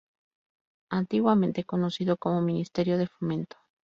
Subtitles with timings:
[0.89, 3.57] Antiguamente conocido como Ministerio de Fomento.